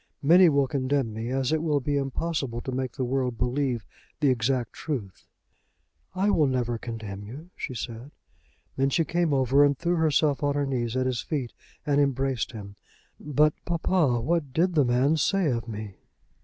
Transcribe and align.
Many 0.23 0.49
will 0.49 0.67
condemn 0.67 1.13
me, 1.13 1.29
as 1.29 1.51
it 1.51 1.61
will 1.61 1.79
be 1.79 1.95
impossible 1.95 2.59
to 2.61 2.71
make 2.71 2.93
the 2.93 3.03
world 3.03 3.37
believe 3.37 3.85
the 4.19 4.31
exact 4.31 4.73
truth." 4.73 5.27
"I 6.15 6.31
will 6.31 6.47
never 6.47 6.79
condemn 6.79 7.23
you," 7.23 7.51
she 7.55 7.75
said. 7.75 8.09
Then 8.77 8.89
she 8.89 9.05
came 9.05 9.31
over 9.31 9.63
and 9.63 9.77
threw 9.77 9.97
herself 9.97 10.41
on 10.41 10.55
her 10.55 10.65
knees 10.65 10.97
at 10.97 11.05
his 11.05 11.21
feet, 11.21 11.53
and 11.85 12.01
embraced 12.01 12.51
him. 12.51 12.77
"But, 13.19 13.53
papa, 13.63 14.19
what 14.21 14.51
did 14.53 14.73
the 14.73 14.85
man 14.85 15.17
say 15.17 15.51
of 15.51 15.67
me?" 15.67 15.97